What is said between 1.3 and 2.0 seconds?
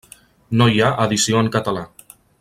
en català.